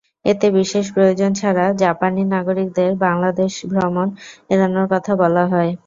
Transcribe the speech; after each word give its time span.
এতে 0.25 0.47
বিশেষ 0.57 0.85
প্রয়োজন 0.95 1.31
ছাড়া 1.33 1.65
জাপানি 1.81 2.21
নাগরিকদের 2.33 2.89
বাংলাদেশ 3.05 3.53
ভ্রমণ 3.71 4.07
এড়ানোর 4.49 4.87
কথা 4.93 5.13
বলা 5.21 5.43
হয়। 5.47 5.71